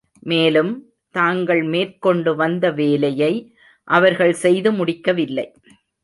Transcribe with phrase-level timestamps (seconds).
[0.23, 0.71] மேலும்,
[1.15, 3.33] தாங்கள் மேற்கொண்டுவந்த வேலையை
[3.87, 5.45] அவர்கள் செய்து முடிக்கவில்லை.